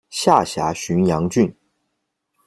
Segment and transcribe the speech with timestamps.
[0.09, 1.55] 下辖寻阳郡。